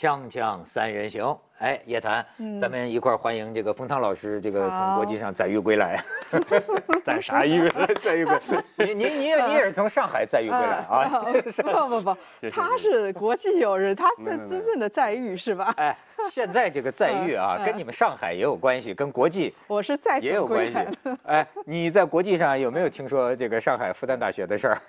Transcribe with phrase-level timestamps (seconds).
[0.00, 2.24] 锵锵三人行，哎，叶檀，
[2.58, 6.02] 咱们一块儿欢迎这个冯唐老师，这个从国际上载誉归来。
[7.04, 7.68] 载啥誉？
[8.02, 8.64] 载誉归来。
[8.78, 11.04] 您您您也你也是从上海载誉归来啊？
[11.54, 12.16] 不不不，
[12.50, 15.74] 他是国际友人，他是真正的载誉是吧？
[15.76, 15.94] 哎，
[16.30, 20.78] 现在这个载誉啊，跟你们上海也有关系，跟国际我是在也有关系。
[21.28, 24.80] 哎，你在国际上有没有听说这个上海复旦大学的事儿？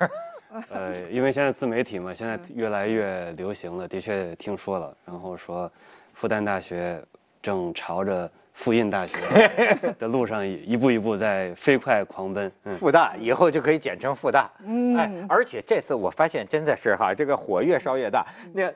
[0.69, 4.95] 呃，因为现在自媒体嘛，现在越来越流行了，的确听说了。
[5.05, 5.71] 然后说，
[6.13, 7.01] 复旦大学
[7.41, 9.15] 正朝着复印大学
[9.97, 12.51] 的路上一步一步在飞快狂奔。
[12.65, 14.49] 嗯复大以后就可以简称复大。
[14.65, 14.95] 嗯。
[14.97, 18.25] 哎，而且这次我发现真的是哈，这个火越烧越大。
[18.53, 18.71] 那。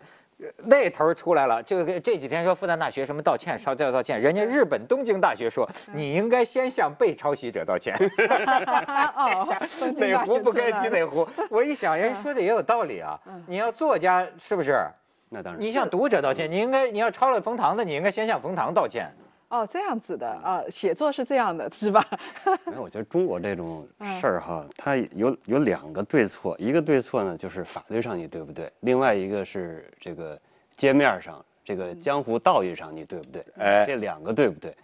[0.57, 4.19] 那头出来了，就这几天说复旦大学什么道歉，稍叫道歉。
[4.19, 7.95] 人家日本东京大学说，你应该先向被抄袭者道歉。
[9.95, 11.27] 哪壶不开提哪壶。
[11.49, 13.19] 我一想，人说的也有道理啊。
[13.47, 14.85] 你要作家是不是？
[15.29, 15.61] 那当然。
[15.61, 19.13] 你向读者道歉，你应该你要抄了冯唐的，你应该先向冯唐道歉。
[19.55, 22.05] 哦，这样子的啊，写作是这样的，是吧？
[22.67, 23.87] 没有，我觉得中国这种
[24.19, 30.37] 事儿哈，它有有两个对错，一个对错呢就是法律上你对不对，另外一个是这个
[30.75, 33.45] 街面上这个江湖道义上你对不对？
[33.57, 34.75] 哎，这两个对不对？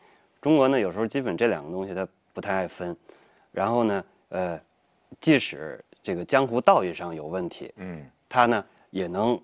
[0.42, 2.96] 中国呢有时候基本这两个东西它不太爱分，
[3.52, 4.58] 然后呢，呃，
[5.20, 9.38] 即使这个江湖道义上有问题，嗯，他呢也能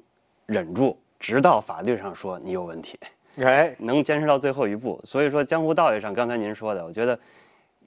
[0.45, 2.97] 忍住，直到法律上说你有问题。
[3.43, 7.19] 哎，能坚持到最后一步，所以说江湖道义上，刚才您说的，我觉得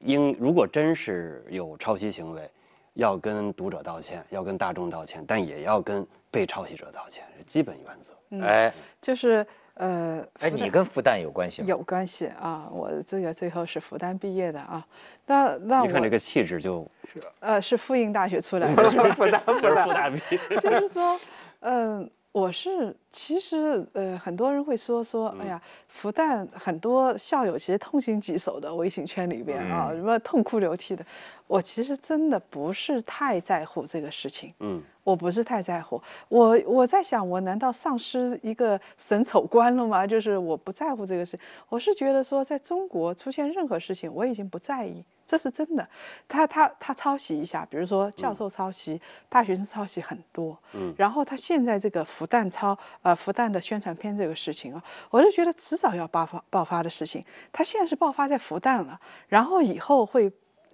[0.01, 2.49] 应如果真是有抄袭行为，
[2.95, 8.47] 要跟读者道歉，要跟大众道歉，但也要跟被抄袭者道歉，是基本原则。
[8.47, 11.69] 哎，就是呃，哎，你跟复旦有关系吗？
[11.69, 14.87] 有关系啊，我这个最后是复旦毕业的啊，
[15.27, 21.19] 那那你看这个气质就，是呃，是复印大学出来的，复旦 复旦复旦毕业，就是说，
[21.61, 22.09] 嗯。
[22.33, 31.05] 我是其实呃很多人会说说哎呀复旦很多校友其实痛心疾首的微信圈里边啊什么痛哭流涕的，
[31.47, 40.07] 我其实真的不是太在乎这个事情，嗯，我不是太在乎，我我在想我难道丧失一个审丑观了吗？
[40.07, 41.39] 就是我不在乎这个事，
[41.69, 45.05] 我是觉得说在中国出现任何事情我已经不在意。
[45.27, 45.89] 这是真的，
[46.27, 60.33] 他他他抄袭一下，比如说教授抄袭，大学生抄袭很多，嗯，然后他现在这个复旦抄，呃，复旦的宣传片这个事情啊，我就觉得迟早要爆发爆发的事情，它现在是爆发在复旦了，然后以后会，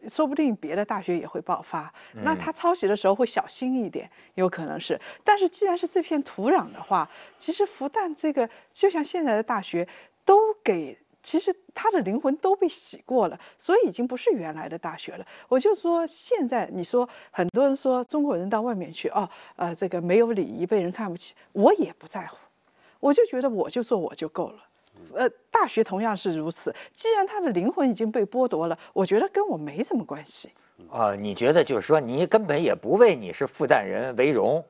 [0.09, 9.89] 说不定别的大学也会爆发，那他抄袭的时候会小心一点，有可能是，但是既然是这片土壤的话，其实复旦这个就像现在的大学
[10.25, 10.99] 都给。
[11.27, 15.27] 其实他的灵魂都被洗过了，所以已经不是原来的大学了。
[15.49, 22.37] 我就说现在，你说很多人说中国人到外面去，哦，呃，这个没有礼仪，被人看不起，我也不在乎，
[23.01, 24.59] 我就觉得我就做我就够了。
[25.15, 26.73] 呃，大学同样是如此。
[26.95, 30.53] 既然他的灵魂已经被剥夺了，我觉得跟我没什么关系。
[30.89, 34.65] 啊，你觉得就是说你根本也不为你是复旦人为荣？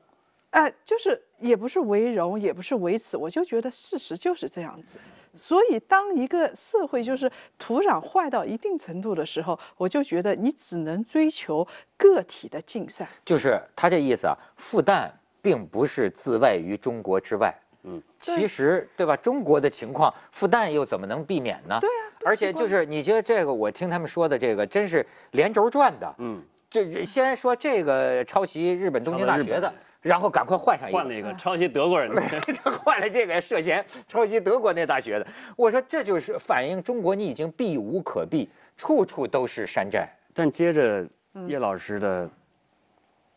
[0.57, 4.97] 哎，就是也不是为荣，也不是为耻，我就觉得事实就是这样子。
[5.35, 13.07] 所以，当一个社会就是土壤坏到一定程度的时候，我就觉得你只能追求个体的竞赛。
[13.23, 15.11] 就是他这意思啊，复旦
[15.43, 17.53] 并不是自外于中国之外。
[17.83, 19.15] 嗯，其实对吧？
[19.15, 21.77] 中国的情况，复旦又怎么能避免呢？
[21.79, 22.01] 对啊。
[22.25, 26.15] 而且就是你觉得这个，我听他们说的这个，真是连轴转的。
[26.17, 26.41] 嗯。
[26.69, 29.71] 这先说这个抄袭日本东京大学的。
[30.07, 32.21] 然后赶快换上一个，换了一个抄袭德国人的，
[32.83, 35.27] 换了这个涉嫌抄袭德国那大学的。
[35.57, 40.09] 我说这就是反映中国你已经避无可避，处处都是山寨。
[40.33, 41.05] 但接着
[41.47, 42.29] 叶老师的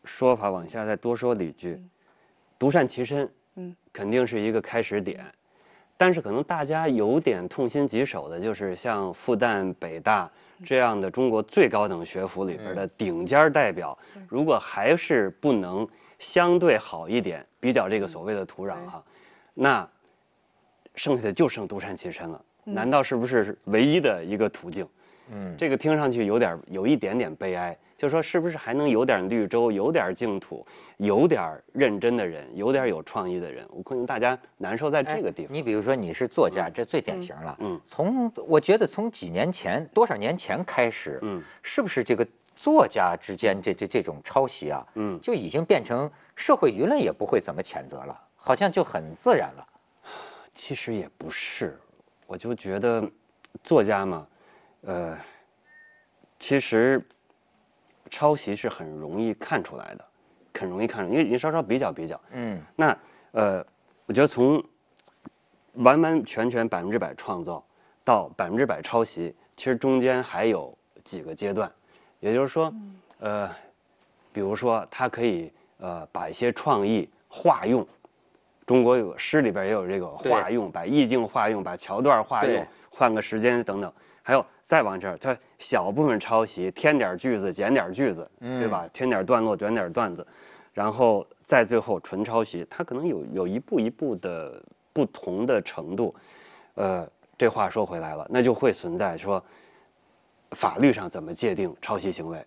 [0.05, 1.81] 说法往下再多说几句，
[2.57, 5.25] 独善其身，嗯，肯定是一个开始点。
[6.01, 10.27] 但是可能大家有点痛心疾首的，就是像复旦、北大
[10.65, 13.95] 这样的中国最高等学府里边的顶尖代表，
[14.27, 15.87] 如果还是不能
[16.17, 19.03] 相对好一点，比较这个所谓的土壤哈，
[19.53, 19.87] 那
[20.95, 22.43] 剩下的就剩独善其身了。
[22.63, 24.83] 难道是不是唯一的一个途径？
[25.31, 27.77] 嗯，这个听上去有点有一点点悲哀。
[28.01, 30.65] 就说是不是还能有点绿洲，有点净土，
[30.97, 33.63] 有点认真的人，有点有创意的人？
[33.69, 35.53] 我可能大家难受在这个地方。
[35.53, 37.55] 你比如说你是作家，这最典型了。
[37.59, 37.79] 嗯。
[37.87, 49.67] 从我觉得从几年前多少年前开始，嗯，是不是这个作家之间这这这种抄袭啊，嗯，就已经变成社会舆论也不会怎么谴责了，好像就很自然了。
[50.53, 51.79] 其实也不是，
[52.25, 53.07] 我就觉得
[53.63, 54.27] 作家嘛，
[54.81, 55.15] 呃，
[56.39, 56.99] 其实。
[58.11, 60.05] 抄袭是很容易看出来的，
[60.53, 62.95] 很容易看出，因为你稍稍比较比较，嗯，那
[63.31, 63.65] 呃，
[64.05, 64.63] 我觉得从
[65.75, 67.63] 完完全全百分之百创造
[68.03, 70.71] 到百分之百抄袭，其实中间还有
[71.03, 71.71] 几个阶段，
[72.19, 72.73] 也就是说，
[73.19, 73.49] 呃，
[74.33, 77.87] 比如说他可以呃把一些创意化用，
[78.65, 83.91] 中国有诗里边也有这个化用，把意境化用，把桥段化用，换个时间等等，
[84.23, 88.87] 还有再往这儿，它小部分抄袭，添点句子，减点句子，对吧？
[88.93, 90.25] 添点段落，短点段子，
[90.73, 94.61] 然后再最后纯抄袭，它可能有有一步一步的
[94.93, 96.13] 不同的程度，
[96.75, 99.43] 呃，这话说回来了，那就会存在说，
[100.51, 102.45] 法律上怎么界定抄袭行为？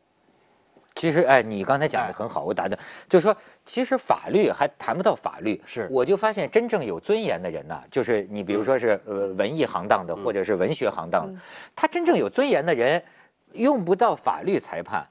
[0.94, 11.40] 其实，哎，你刚才讲的很好，我打断，就是说，其实法律还谈不到法律，是，我就发现真正有尊严的人呢，就是你比如说是呃文艺行当的，或者是文学行当的，
[11.74, 13.02] 他真正有尊严的人，
[13.52, 15.08] 用不到法律裁判，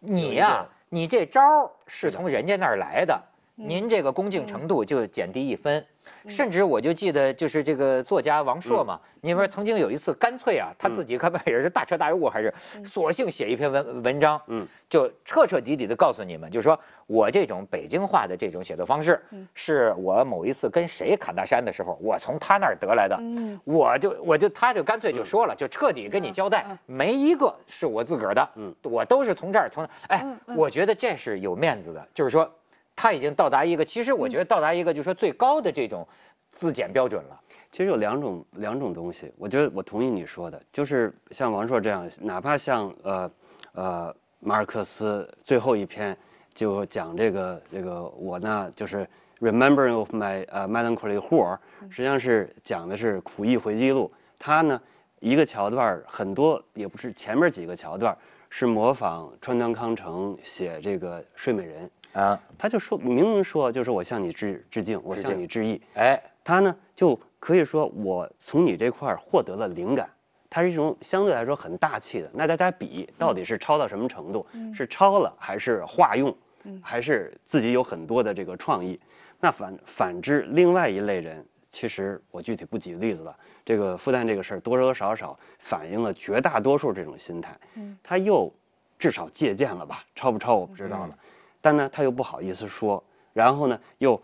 [0.00, 1.42] 你呀，你这招
[1.86, 3.22] 是从人家那儿来的，
[3.54, 5.84] 您这个恭敬程度就减低一分。
[6.28, 12.52] 甚至我就记得，就是这个作家王朔嘛，你说曾经有一次，干脆啊，他自己可能也是大彻大悟，还是
[12.84, 19.20] 索性写一篇文文章，嗯，就彻彻底底的告诉你们，就是说我这种北京话的这种写作方式，
[19.54, 30.24] 是我某一次跟谁侃大山的时候，我从他那儿得来的，嗯，我就我就他就干脆就说了，就彻底跟你交代，没一个是我自个儿的，嗯，我都是从这儿从，哎，
[30.56, 32.50] 我觉得这是有面子的，就是说。
[33.00, 36.04] 他已经到达一个，其实我觉得到达一个，就是说最高的这种
[36.50, 37.40] 自检标准了。
[37.70, 43.30] 其实有两种两种东西，我觉得我同意你说的，就是像王朔这样，哪怕像呃
[43.72, 46.16] 呃马尔克斯最后一篇
[46.52, 49.08] 就讲这个这个我呢就是
[49.38, 51.56] remembering of my 呃 melancholy whore，
[51.88, 54.10] 实际上是讲的是苦役回忆录。
[54.40, 54.80] 他呢
[55.20, 58.18] 一个桥段很多也不是前面几个桥段
[58.50, 61.88] 是模仿川端康成写这个睡美人。
[62.12, 65.80] 啊，他就说明明说就是我向你致致敬，我向你致意。
[65.94, 70.08] 哎，他呢就可以说我从你这块儿获得了灵感，
[70.50, 72.30] 它是一种相对来说很大气的。
[72.32, 74.44] 那大家比到底是抄到什么程度？
[74.74, 76.34] 是抄了还是化用？
[76.82, 78.98] 还是自己有很多的这个创意？
[79.40, 83.34] 那反反之，另外一类人，其实我具体不举例子了。
[83.64, 87.56] 这个复旦这个事儿多多少少反映了绝大多数这种心态。
[87.76, 88.52] 嗯，他又
[88.98, 90.02] 至少借鉴了吧？
[90.14, 91.16] 抄不抄我不知道了。
[91.60, 93.02] 但呢，他又不好意思说，
[93.32, 94.20] 然后呢，又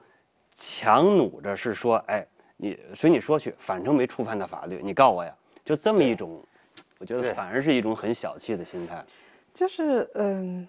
[0.56, 2.26] 强弩着是说，哎，
[2.56, 5.34] 你随你说去，反正没触犯到法律，你告我呀，
[5.64, 6.42] 就这么一种，
[6.98, 9.04] 我觉得反而是一种很小气的心态。
[9.52, 10.68] 就是嗯，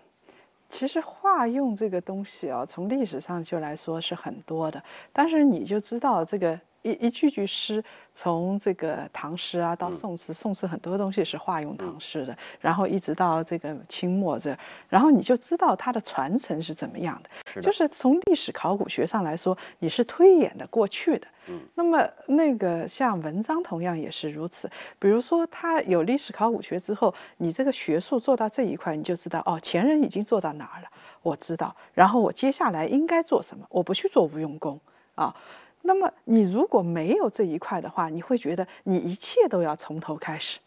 [0.70, 4.84] 其实化用这个东西啊，从历史上就来说是很多的，
[5.14, 6.60] 但是你就知道这个。
[6.86, 7.84] 一一句句诗，
[8.14, 14.56] 从这个唐诗啊到宋词，宋词很多东西是化用唐诗的，然后一直到这个清末这，
[14.88, 17.62] 然后你就知道它的传承是怎么样的。
[17.62, 21.28] 就是从历史考古学上来说，你是推演的过去的。
[21.48, 21.60] 嗯。
[21.74, 24.70] 那么那个像文章同样也是如此。
[25.00, 30.88] 比如说，他有历史考古学之后，你这个学术做到这一块，你就知道哦，前人已经做到哪儿了，
[31.24, 31.76] 我知道。
[31.96, 33.66] 然后我接下来应该做什么？
[33.72, 34.80] 我不去做无用功
[35.16, 35.36] 啊。
[35.88, 40.58] 那么你如果没有这一块的话，你会觉得你一切都要从头开始，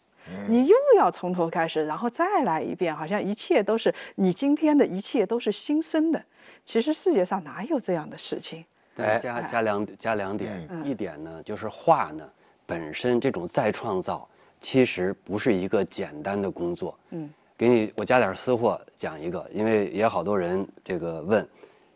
[0.47, 6.23] 你又要从头开始，然后再来一遍，好像一切都是你今天的一切都是新生的。
[6.63, 8.63] 其实世界上哪有这样的事情？
[8.95, 12.23] 对，加加两加两点，一点呢就是画呢
[12.65, 14.25] 本身这种再创造
[14.61, 16.97] 其实不是一个简单的工作。
[17.09, 21.45] 嗯，给你我加点私货讲一个，因为也好多人这个问。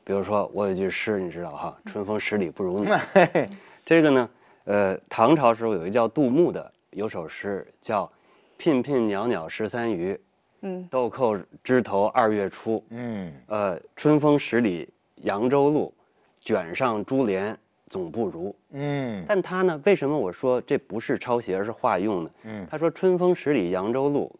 [0.05, 2.89] 比如说，我有句诗，你知道哈，“春风十里不如你”。
[3.85, 4.29] 这个呢，
[4.65, 8.11] 呃，唐朝时候有一叫杜牧的，有首诗叫
[8.57, 10.19] “聘聘袅袅十三余，
[10.61, 14.89] 嗯，豆蔻枝头二月初，嗯，呃，春风十里
[15.21, 15.93] 扬州路，
[16.41, 17.57] 卷上珠帘
[17.89, 18.53] 总不如”。
[18.71, 22.29] 嗯，但他呢，为什么我说这不是抄袭，而是化用呢？
[22.43, 24.35] 嗯，他说“春风十里扬州路，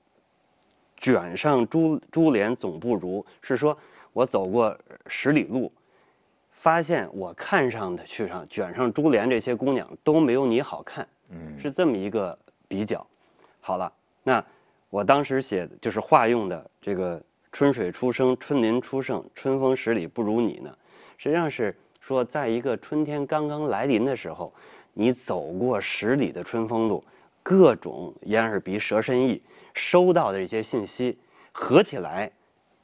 [0.98, 3.78] 卷上珠珠帘总不如”，是说。
[4.14, 4.78] 我走过
[5.08, 5.72] 十里路，
[6.52, 13.06] 发现我看上的去上卷上珠帘这些姑娘都没有你好看，嗯，是这么一个比较。
[13.60, 13.92] 好了，
[14.24, 14.44] 那
[14.90, 20.78] 我当时写的就是化用的这个“春水初生，春林初盛，春风十里不如你”呢，
[21.18, 24.54] 实际上是说，在一个春天刚刚来临的时候，
[24.94, 27.04] 你走过十里的春风路，
[27.42, 29.42] 各种眼耳鼻舌身意
[29.74, 31.18] 收到的这些信息
[31.52, 32.32] 合起来。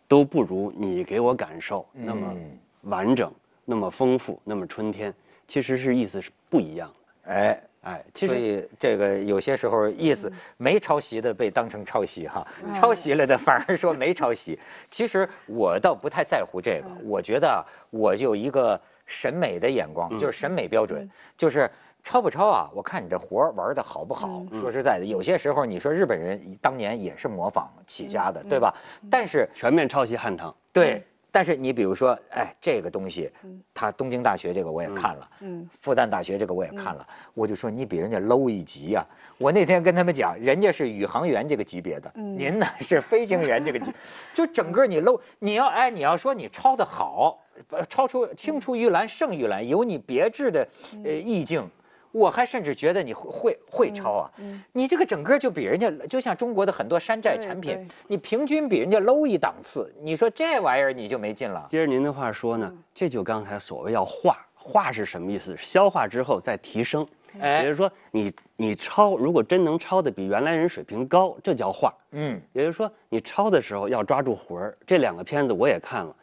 [0.09, 2.35] 都不如你给我感受那么
[2.81, 3.31] 完整、
[3.63, 5.13] 那么丰富、那么春天，
[5.47, 7.31] 其实是意思是不一样的。
[7.31, 14.59] 哎哎，所以这个有些时候意思没抄袭的被当成抄袭哈，抄袭了的反而说没抄袭。
[14.89, 21.69] 其实我倒不太在乎这个，我觉得我有一个审美的眼光，就是审美标准，就是
[22.03, 22.69] 抄不抄啊？
[22.73, 24.43] 我看你这活儿玩的好不好？
[24.59, 28.73] 说实在的，有些时候你说日本人当年也是模仿起家的，对吧？
[29.09, 30.55] 但是全面抄袭汉唐。
[30.73, 31.03] 对。
[31.31, 33.31] 但是你比如说，哎，这个东西，
[33.71, 39.05] 他东京大学这个我也看了，嗯，复旦大学这个我也看了，我就说你比人家 low 一级呀。
[39.37, 43.93] 我那天跟他们讲，人家是宇航员这个级别的，您呢是飞行员这个级，
[44.33, 47.39] 就整个你 low，你要哎你要说你抄的好，
[47.87, 50.67] 超出青出于蓝胜于蓝，有你别致的
[51.05, 51.69] 呃意境。
[52.11, 54.31] 我还甚至觉得你会会会抄啊！
[54.73, 59.93] 你这个整个就比人家，就像中国的很多山寨产品，你平均比人家 low 一档次。
[60.01, 61.67] 你说这玩意儿你就没劲了。
[61.69, 65.55] 接着您的话说呢，这就刚才所谓要化，化是什么意思？
[65.57, 67.07] 消化之后再提升。
[67.39, 71.93] 哎，也就是说你你抄，如果真能抄的比原来人水平高，这叫化。
[72.11, 74.75] 嗯，也就是说你抄的时候要抓住魂儿。
[74.87, 76.15] 这两个片子我也看了。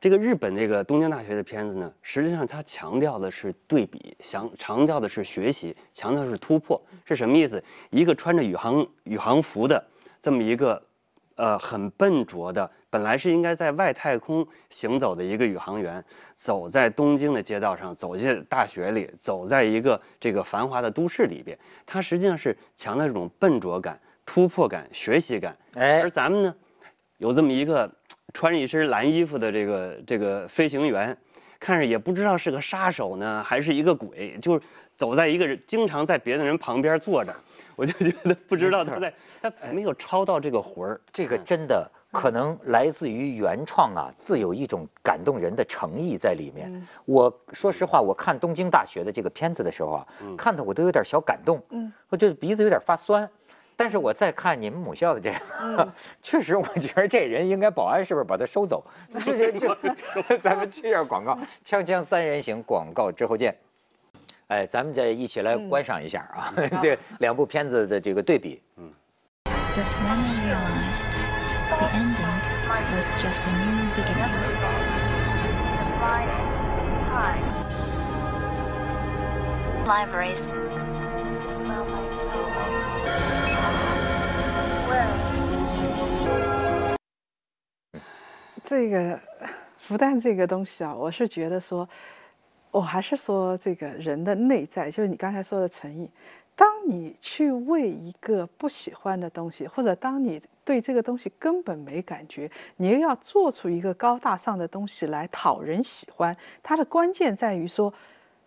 [0.00, 7.62] 这个日本这个东京大学的片子呢，实际上它强调的是对比，强强调的是学习，强调是突破，是什么意思？
[7.90, 9.84] 一个穿着宇航宇航服的
[10.22, 10.82] 这么一个，
[11.34, 16.02] 呃，很笨拙的，本来是应该在外太空行走的一个宇航员，
[16.34, 25.54] 走在东京的街道上，走进大学里，走在一个这个繁华的都市里边，它实际上是强调这种笨拙感、突破感、学习感。
[25.74, 26.54] 哎，而咱们呢，
[27.18, 27.92] 有这么一个。
[28.32, 31.16] 穿着一身蓝衣服的这个这个飞行员，
[31.58, 34.62] 看着也不知道是个杀手呢，还是一个鬼，就是
[34.96, 37.34] 走在一个人经常在别的人旁边坐着，
[37.76, 41.00] 我就觉得不知道他在他没有抄到这个魂儿。
[41.12, 46.86] 这个真的可能来自于原创啊，自有一种感动人的诚意在里面。
[47.04, 50.06] 我说实话，我看东京大学的这个片子的时候啊，
[50.36, 53.28] 看的我都有点小感动，嗯我这鼻子有点发酸。
[53.80, 55.32] 但是我再看你们母校的这
[55.74, 58.84] 个， 确实我觉得这人应该保安是不是把他收走？
[59.24, 59.74] 这这
[60.22, 63.56] 这， 咱们接下广告，锵锵三人行广告之后见。
[64.48, 68.60] 哎，咱们再一起来观赏一下啊， 这两部片子的这个对比。
[68.76, 68.92] 嗯。
[88.64, 89.20] 这个
[89.78, 91.88] 复旦这个东西啊，我是觉得说，
[92.70, 96.10] 我还是说这个人的内在，就是你刚才说的诚意。
[96.54, 107.92] 当你去为一个不喜欢的东西，或者当你对这个东西根本没感觉，你又要做出一个高大上的东西来讨人喜欢，它的关键在于说。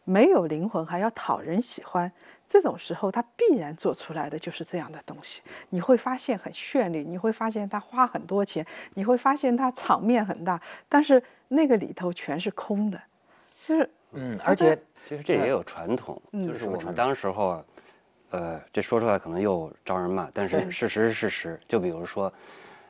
[0.06, 2.12] 没有灵魂还要讨人喜欢，
[2.50, 5.42] 这种时候他必然做出来的就是这样的东西。
[5.70, 13.02] 你会发现很绚丽，你会发现他花很多钱，你会发现他场面很大，但是那个里头全是空的，
[13.66, 17.64] 就是嗯，而且其实这也有传统，就是我们当时候，
[18.32, 21.60] 呃，这说出来可能又招人骂，但是事实是事实。
[21.66, 22.32] 就比如说，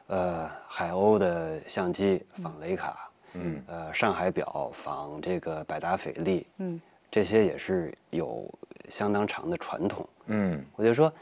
[0.07, 6.81] 呃，海鸥的相机仿雷卡，嗯，呃，上海表仿这个百达翡丽，嗯。
[7.13, 8.51] 这些也是有
[8.89, 11.13] 相当长的传统，嗯，我就说，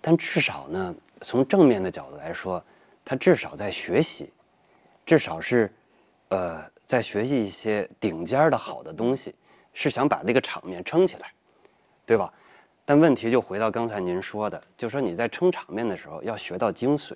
[0.00, 2.60] 但至少呢，从正面的角度来说，
[3.04, 4.32] 他至少在学习，
[5.06, 5.72] 至少是，
[6.30, 9.32] 呃，在学习一些顶尖的好的东西，
[9.72, 11.30] 是想把这个场面撑起来，
[12.04, 12.32] 对吧？
[12.84, 17.14] 但问题就回到刚才您说的，就说你在撑场面的时候要学到精髓。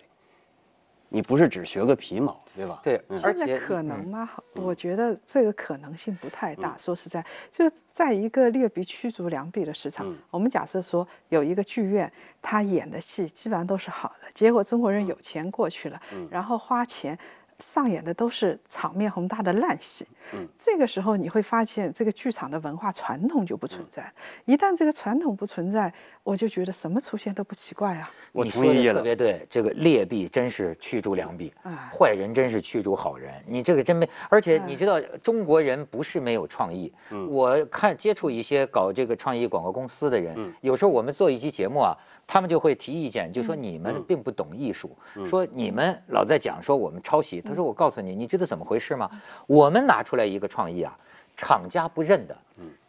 [1.08, 2.80] 你不是只学个皮毛，对吧？
[2.82, 4.28] 对，而且可能吗？
[4.54, 6.76] 我觉得这个可能性不太大。
[6.78, 12.12] 说实在，就在一个劣币驱逐良币的市场，我们假设说有一个剧院，
[12.42, 16.00] 他演的戏基本上都是好的，结果中国人有钱过去了，
[16.30, 17.18] 然后花钱。
[17.58, 24.12] 上演的都是场面宏大的烂戏，嗯，这个时候你会发现这个剧场的文化传统就不存在。
[24.44, 28.10] 一旦这个传统不存在，我就觉得什么出现都不奇怪啊。
[28.32, 31.52] 你说的特别对，这个劣币真是驱逐良币，
[31.92, 33.34] 坏人真是驱逐好人。
[33.46, 36.92] 你这个真没，而且你知道中国人不是没有创意。
[37.10, 41.96] 嗯，我看接触一些搞这个创意广告公司的人，有时候我们做一期节目啊。
[42.28, 44.94] 他们就会提意见，就说你们并不懂艺术，
[45.26, 47.40] 说你们老在讲说我们抄袭。
[47.40, 49.10] 他说我告诉你，你知道怎么回事吗？
[49.46, 50.96] 我们拿出来一个创意啊，
[51.36, 52.36] 厂家不认的，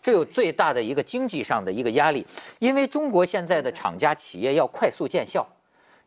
[0.02, 2.28] 这有最大的一个经济上的一个压力，
[2.60, 5.48] 因为中国现在的厂家企业要快速见效，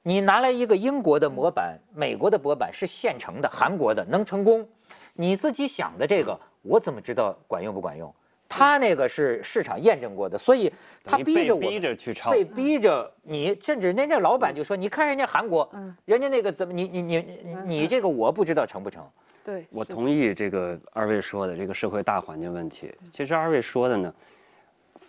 [0.03, 4.69] 你拿来一个英国的模板、美国的模板是现成的，韩国的能成功，
[5.15, 8.15] 你自己想的这个，我怎么知道管用不管用？
[8.53, 10.71] 他那个是市场验证过的，所以
[11.03, 17.25] 他逼着我，逼着去抄，被逼着你，甚至那那老板就说：“你看人家韩国，嗯，人家那个怎么，你你你
[17.65, 19.09] 你这个我不知道成不成。”
[19.45, 22.95] 对，我同意这个二位说的这个社会大环境问题。
[23.11, 24.15] 其实二位说的呢，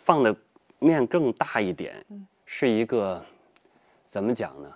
[0.06, 0.36] 放的
[0.80, 2.04] 面更大一点，
[2.46, 3.24] 是一个
[4.06, 4.72] 怎么讲呢？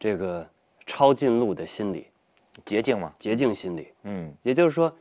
[0.00, 0.44] 这个
[0.86, 2.08] 抄近路的心理，
[2.64, 3.92] 捷径嘛，捷径心理。
[4.02, 4.92] 嗯，也就是说，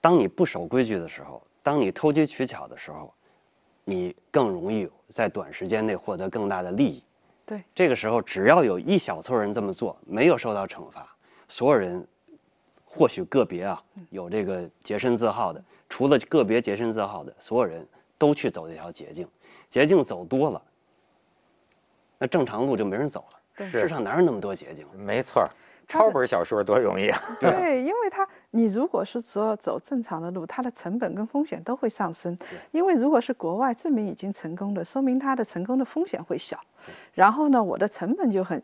[0.00, 3.10] 当你不守规矩的时候，当你投机取巧的时候，
[3.84, 7.02] 你更容易在短时间内获得更大的利益。
[7.46, 11.16] 对，这个时候只要有一小撮人这么做，没有受到惩罚，
[11.48, 12.06] 所有人，
[12.84, 17.86] 或许个别啊有这个洁身自好的，除了个别洁身自好的，所有人
[18.18, 19.26] 都去走这条捷径，
[19.70, 20.62] 捷径走多了，
[22.18, 23.66] 那正常路就没人走了。
[23.66, 24.86] 世上哪有那么多捷径？
[24.98, 25.48] 没错。
[25.88, 27.20] 抄本小说多容易啊！
[27.40, 32.38] 对， 因为它你如果是说走正常的路，它的成本跟风险都会上升。
[32.72, 36.58] 因为如果是国外证明已经成功的，说明它的成功的风险会小。
[37.12, 38.62] 然后呢，我的成本就很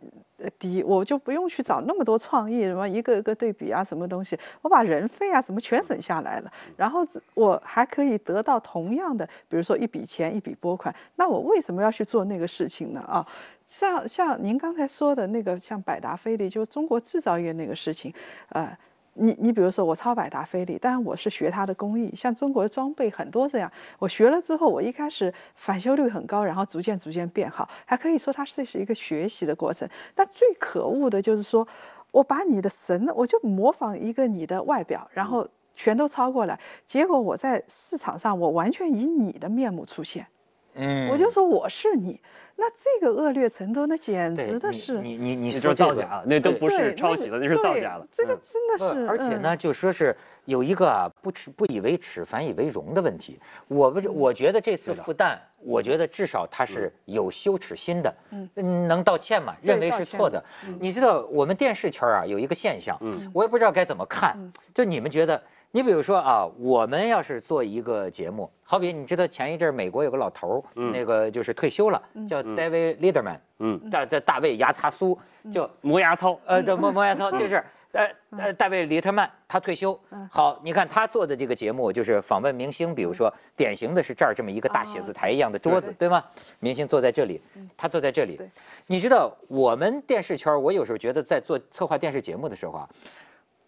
[0.59, 6.53] 低，我就不用去找那么多创意，什么一个一个对比啊，什么东西，我把人费啊什么全省下来了。
[6.77, 13.01] 然后我还可以得到同样的，比如说一笔钱一笔拨款，那我为什么要去做那个事情呢？
[13.01, 13.27] 啊？
[13.67, 18.13] 像像您刚才说的那个，像百达翡丽，就是中国制造业那个事情，
[18.49, 18.77] 呃，
[19.21, 29.91] 你你比如说我抄百达翡丽，当然我是学它的工艺，像中国的装备很多这样，我学了之后，我一开始返修率很高，然后逐渐逐渐变好，还可以说它是是一个学习的过程。
[30.15, 31.69] 但最可恶的就是说，
[32.13, 40.27] 我把你的神，我就模仿一个你的外表，然后全都抄过来，结果我在市场上我完全以你的面目出现，
[40.75, 42.21] 嗯，我就说我是你。
[42.57, 48.07] 那这个恶劣程度，那简直的是你你你说造假了，那都不是抄袭了，那是造假了。
[48.13, 53.41] 这个真的是，而且呢，就说是有一个啊，不耻不以为耻，反以为荣的问题。
[53.67, 59.57] 我不是，我觉得这次复旦，我觉得至少他是有羞耻心的，嗯，能道歉嘛？
[59.63, 60.45] 认为是错的。
[60.79, 64.37] 你知道我们电视圈啊有一个现象，嗯，我也不知道该怎么看，
[64.75, 65.43] 就你们觉得。
[65.73, 75.17] 你比如说啊，我们要是做一个节目，好比你知道前一阵美国有个老头儿，那个就是退休了，叫 David Letterman，嗯，大这大卫牙擦苏，
[75.53, 79.97] 叫磨牙操，呃，叫磨磨牙操，就是 呃呃大卫李特曼他退休，
[80.29, 86.25] 好，你看他做的这个节目就是访问明星，比如说典型的是这儿这么一个大写字台一样的桌子，对吗？
[86.59, 87.41] 明星坐在这里，
[87.77, 88.41] 他坐在这里，
[88.89, 92.89] 你知道我们电视圈，我有时候觉得在做策划电视节目的时候啊。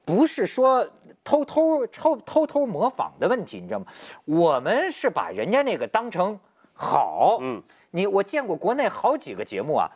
[0.04, 0.88] 不是说
[1.24, 3.86] 偷偷抄、偷偷模仿的问题，你知道吗？
[4.24, 6.38] 我们是把人家那个当成
[6.74, 7.38] 好。
[7.40, 9.90] 嗯，你我见过国内好几个节目啊，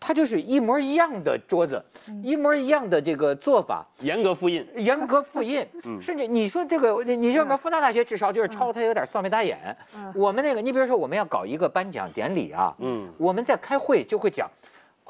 [0.00, 1.84] 它就是一模一样的桌子，
[2.22, 5.66] 一模一样的这个做法，严格复印，严格复印。
[5.84, 9.76] 嗯，甚至你说这个，你你说我们复旦大学至少就是抄它有点算眉打眼。
[9.94, 14.48] 嗯，我们那个，你比如说我们要搞一个颁奖典礼啊，嗯，我们在开会就会讲。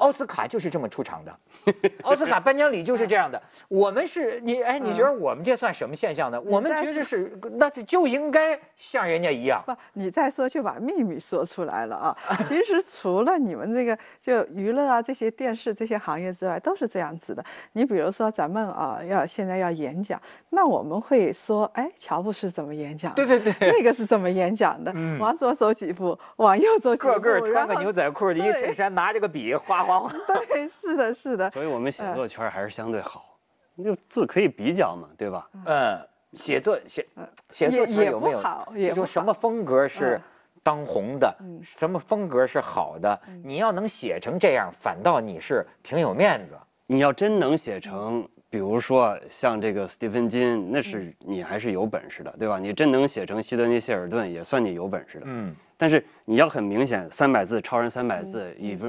[0.01, 1.39] 奥斯卡就是这么出场的，
[2.01, 3.39] 奥斯卡颁奖礼就是这样的。
[3.67, 6.41] 我们是你哎，你觉得我们这算什么现象呢？
[6.41, 9.61] 我们觉得是，那就就应该像人家一样。
[9.63, 12.17] 不，你再说就把秘密说出来了啊！
[12.47, 17.45] 其实除了你们这个就娱乐啊这些电视这些行业之外，都是这样子的。
[17.73, 23.13] 你比如说咱们啊要现在要演讲，那我们会说哎，乔布斯怎么演讲？
[23.13, 24.91] 对对对，那个是怎么演讲的？
[25.19, 29.90] 往左走几步，往右走几步，个个穿个牛仔裤，一衬衫，拿着个笔，哗哗。
[30.47, 31.49] 对，是的，是的。
[31.51, 33.37] 所以我们写作圈还是相对好，
[33.83, 35.49] 就字可以比较嘛，对吧？
[35.65, 37.07] 嗯，写作写
[37.49, 38.41] 写作圈有没有？
[38.87, 40.21] 就说什么风格是
[40.63, 43.19] 当红的，什么风格是好的？
[43.43, 46.57] 你要能写成这样，反倒你是挺有面子。
[46.87, 52.59] 你要真能写成，比如说像这个斯蒂芬金，那是你还是有本事的，对吧？
[52.59, 55.23] 你真能写成希德尼谢尔顿，也算你有本事的。
[55.25, 55.55] 嗯。
[55.77, 58.85] 但是你要很明显，三百字超人三百字，一不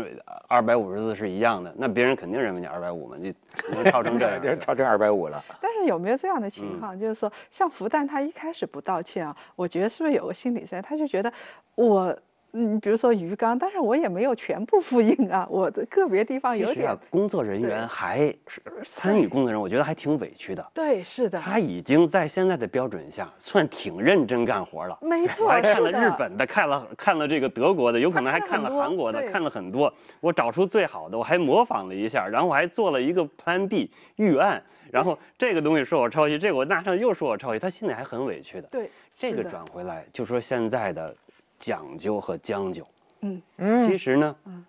[0.49, 3.33] 二百五十字是一样的，那别人肯定认为你二百五嘛，你
[3.71, 5.43] 能超成这样， 抄成二百五了。
[5.61, 11.33] 但是有没有这样的情况，就是说像复旦他一开始不道歉啊，我觉得是不是有个心理在，他就觉得
[11.77, 12.19] 我。
[12.55, 16.75] 嗯，比如说鱼缸，但是我也没有全部复印啊，我的个别地方有点。
[16.75, 20.71] 其实啊，工作人员还是参与工作人员，我觉得还挺委屈的。
[20.75, 21.39] 对，是的。
[21.41, 24.99] 他已经在现在的标准下，算挺认真干活了。
[25.01, 25.47] 没错。
[25.49, 29.93] 我还看了日本的，看了看了这个德国的，有可能还看了韩国的，看了很多。
[30.21, 38.69] 我找出最好的，我还模仿了一下，然后我还做了一个 Plan B 预案，然后这个东西说我抄袭，这个我拿上又说我抄袭，他心里还很委屈的。
[38.71, 38.91] 对。
[39.15, 41.15] 这个转回来就说现在的。
[41.63, 42.85] 讲究和将就，
[43.21, 43.41] 嗯。
[43.57, 44.65] 嗯，其实呢，嗯，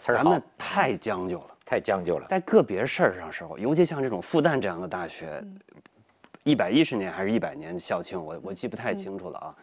[0.00, 2.26] 咱们太将就了，太将就了。
[2.28, 5.44] 在个别事儿上时候，尤其像这种复旦这样的大学，
[6.44, 9.54] 一百一十年还是一百年校庆，我我记不太清楚了啊。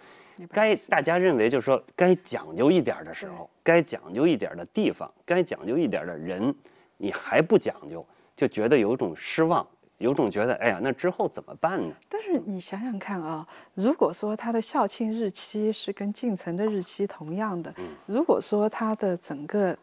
[0.51, 6.53] 该大家认为就是说该讲究一点的时候，该讲究一点的地方，该讲究一点的人，
[6.97, 9.65] 你还不讲究，就觉得有一种失望，
[9.97, 11.95] 有种觉得，哎呀，那之后怎么办呢？
[12.09, 17.73] 但是你想想看啊，如果说他的校庆日期是跟进城的日期同样的，
[18.05, 19.77] 如果说他的整个，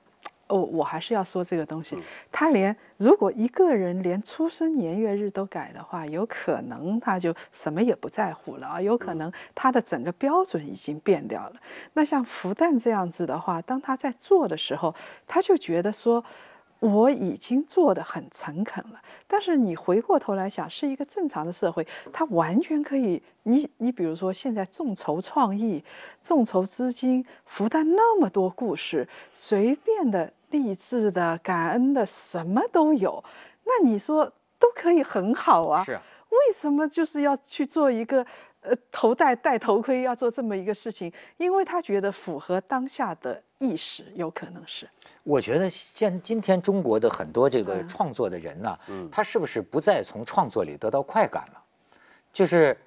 [0.48, 1.96] 哦，我还是要说这个东西，
[2.30, 11.54] 他连如果一个人连出生年月日都改的话，有可能他就什么也不在乎了啊，有可能他的整个标准已经变掉了。
[11.94, 14.94] 那像复旦这样子的话，当他在做的时候，
[15.26, 16.22] 他就觉得说。
[16.82, 25.84] 我已经做的很诚恳了，但是你回过头来想，是一个正常的社会，它完全可以，你你比如说现在众筹创意，
[26.24, 33.22] 众筹资金，复旦那么多故事，随便的励志的、感恩的，什么都有，
[33.64, 35.84] 那你说都可以很好啊。
[35.84, 36.00] 是。
[36.32, 38.26] 为什么就是要去做一个
[38.62, 41.12] 呃头戴戴头盔要做这么一个事情？
[41.36, 44.88] 因为他觉得符合当下的意识，有可能是。
[45.24, 51.62] 我觉得现今天中国的很多这个创作的人呢，嗯他是不是不再从创作里得到快感了？
[52.32, 52.78] 就是，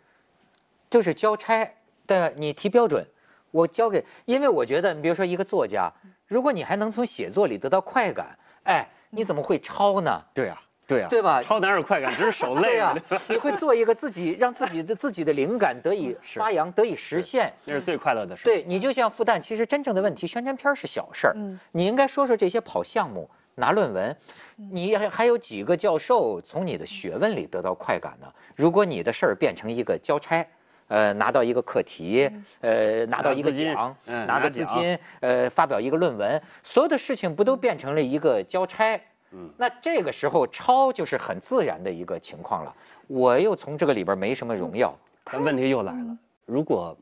[0.89, 1.71] 就是交差，
[2.07, 3.05] 对你提标准，
[3.51, 5.93] 我交给，因为我觉得，你比如说一个作家，
[6.25, 10.23] 如果你还能从写作里得到快感，哎，你怎么会抄呢？
[10.33, 10.59] 对啊。
[10.87, 11.41] 对啊，对吧？
[11.41, 12.95] 超哪有快感，只是手累 啊。
[13.27, 18.43] 你会做一个自己，让自己的自己的灵感得以发扬，得以实现，那是最快乐的事。
[18.43, 21.33] 对你就像复旦，其实真正的问题，宣传片是小事儿。
[21.35, 24.15] 嗯，你应该说说这些跑项目、拿论文，
[24.55, 28.27] 你还还有几个教授从你的学问里得到快感呢？
[28.55, 30.45] 如果你的事儿变成一个交差，
[30.87, 32.29] 呃，拿到一个课题，
[32.61, 39.01] 呃，拿到一个奖，拿个资金，呃，发表一个论文，所有的事情不都变成了一个交差？
[39.37, 42.73] 嗯，那这个时候抄就是很自然的一个情况了。
[43.07, 46.97] 我又从这个里边没什么荣耀，但问题又来了，如果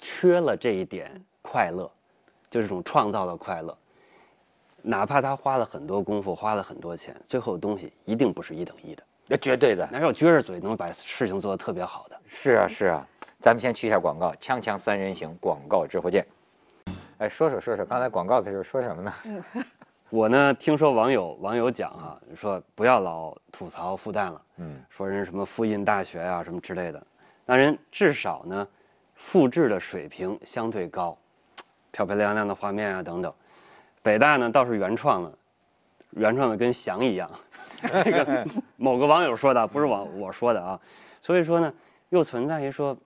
[0.00, 1.90] 缺了这一点快乐，
[2.48, 3.76] 就这种创造的快乐，
[4.80, 9.02] 哪怕他花了很多功夫，花了很多钱，最后东西一定不是一等一的。
[9.26, 12.18] 那绝对的，哪有撅着嘴能把事情做得特别好的？
[12.26, 13.06] 是啊是啊，
[13.38, 16.26] 咱们先去一下广告，锵锵三人行，广告之后见。
[17.18, 19.12] 哎，说说说说，刚才广告的时候说什么呢？
[20.08, 27.04] 我呢，听说网友网友讲啊，说不要老吐槽复旦了，嗯，说人什么复印大学啊什么之类的，
[27.44, 28.68] 那人至少呢，
[29.16, 31.18] 复制的水平相对高，
[31.90, 33.32] 漂漂亮亮的画面啊等等。
[34.00, 35.32] 北大呢倒是原创了，
[36.10, 37.28] 原创的跟翔一样，
[38.04, 40.80] 这个 某个网友说的，不是我我说的啊。
[41.20, 41.74] 所以说呢，
[42.10, 42.96] 又存在于说，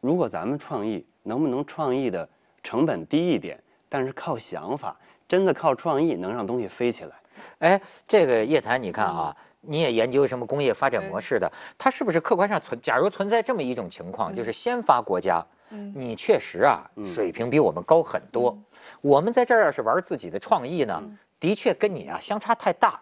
[0.00, 2.26] 如果咱们创意能不能创意的
[2.62, 4.96] 成本低一点，但是靠想法。
[5.28, 7.16] 真的靠创意能让东西飞起来？
[7.58, 11.50] 哎，这个叶檀，你看啊，你也研究什么工业发展模式的？
[11.78, 12.80] 它是不是客观上存？
[12.80, 18.58] 假如存在这么一种情况，就是先发国家，你确实啊，水平比我们高很多。
[19.00, 21.02] 我们在这儿要是玩自己的创意呢，
[21.40, 23.00] 的确跟你啊相差太大。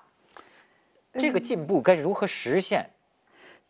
[1.13, 2.91] 这个进步该如何实现？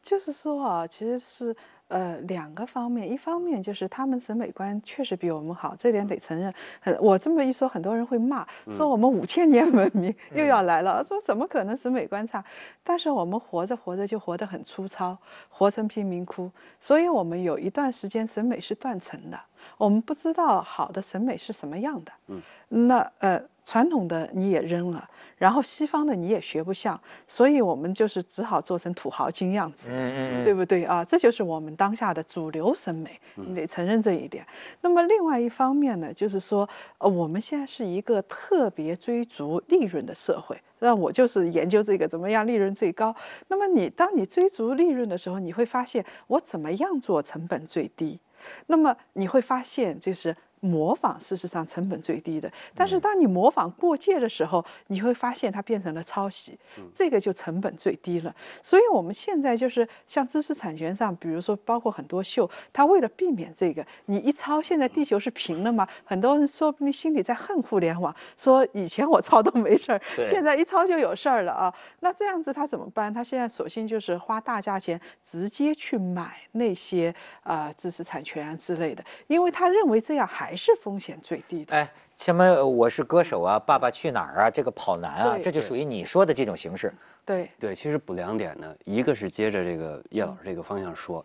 [0.03, 1.57] 就是说啊，其实是。
[1.93, 6.55] 呃，两个方面，一方面就是他们审美观确实比我们好，这点得承认。
[6.81, 12.43] 很，我这么一说，很多人会骂，说我们五千年文明又要来了，说怎么可能审美观差？
[12.83, 15.19] 但是我们活着活着就活得很粗糙，
[15.51, 16.51] 活成贫民窟，
[16.81, 19.39] 所以我们有一段时间审美是断层的，
[19.79, 22.13] 我们不知道好的审美是什么样的。
[22.29, 23.43] 嗯，那呃。
[23.65, 31.05] 传统的你也扔了，然后西方的你也学不像，所以我们就是只好做成土豪金样子，嗯嗯对不对啊？
[31.05, 34.45] 这就是我们当下的主流审美，你得承认这一点。
[34.81, 43.15] 那么另外一方面呢，就是说，呃，我们现在是一个特别追逐利润的社会，那我就是研究这个怎么样利润最高。
[43.47, 48.19] 那么你当你追逐利润的时候，你会发现我怎么样做成本最低？
[48.67, 50.37] 那么你会发现就是。
[50.65, 56.57] 模仿事实上成本最低的，但是当你模仿过界的时候，你会发现它变成了抄袭，
[56.95, 58.33] 这个就成本最低了。
[58.63, 65.89] 所以我们现在就是像知识产权上，比如说包括很多秀，它为了避免这个，你一抄，现在地球是平的嘛？
[66.05, 71.75] 很多人说不定心里在恨互联网，说以前我抄都没事儿， 现在一抄就有事儿了啊。
[71.99, 73.13] 那这样子他怎么办？
[73.13, 80.52] 他现在索性就是花大价钱直接去买那些啊知识产权之类的，因为他认为这样还。
[80.53, 81.75] 还是风险最低的。
[81.75, 86.93] 哎，什么我是歌手啊，爸爸去哪儿啊，这个跑男啊，这就属于你说的这种形式。
[87.25, 91.25] 对对，其实补两点呢，一个是接着这个叶老师这个方向说，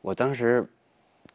[0.00, 0.68] 我当时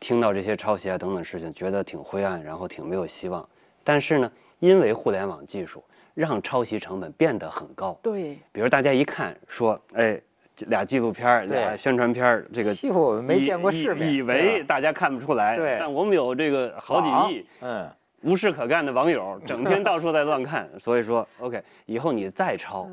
[0.01, 3.47] 听到这些抄袭啊等等事情，觉得挺灰暗，然后挺没有希望。
[3.81, 5.81] 但是呢，因为互联网技术
[6.13, 7.97] 让抄袭成本变得很高。
[8.01, 8.37] 对。
[8.51, 10.21] 比如大家一看说，哎。
[10.67, 17.89] 俩纪录片俩宣传片这个欺负我们没见过世面，以为大家看不出来，对，但我们有这个好几亿，嗯，
[18.21, 22.87] 无事可干的网友，整天 到处在乱看，所以说，OK，以后你再抄，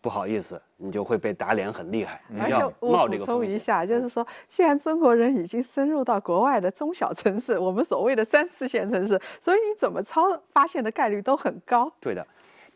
[0.00, 2.22] 不好意思，你就会被打脸很厉害。
[2.40, 10.22] 而且我补充一下，就是说，现在中国人已经深入到国外的中小城市，我们所谓的三四线城市，所以你怎么抄
[10.52, 11.92] 发现的概率都很高。
[12.00, 12.26] 对的。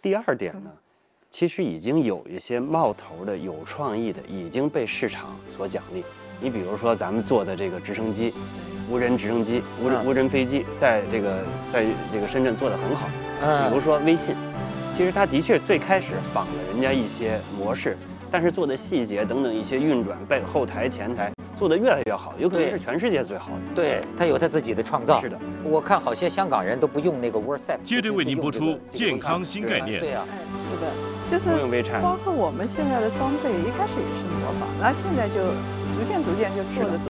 [0.02, 0.70] 第二点呢，
[1.30, 6.04] 其实已经有一些冒头的、有创意的，已经被市场所奖励。
[6.40, 8.34] 你比如说咱们做的这个直升机，
[8.90, 13.08] 无人直升机、无人无人飞机，在这个在这个深圳做的很好。
[13.42, 13.68] 嗯。
[13.68, 14.34] 比如说微信，
[14.96, 17.96] 其实它的确最开始仿了人家一些模式，
[18.30, 23.74] 但是做的细节等等一些运转背后台前台做的越来越好，有可能是全世界最好的。
[23.74, 25.20] 对，它有它自己的创造。
[25.20, 25.38] 是的。
[25.62, 27.80] 我看好些香港人都不用那个 WhatsApp。
[27.84, 30.00] 接着为您播出健康新概念。
[30.00, 30.90] 对啊，是的，
[31.30, 31.46] 就是
[32.02, 35.54] 包括我们现在的装备，一开始也是模仿，然后现在就。
[36.00, 37.09] 逐渐逐渐就做的。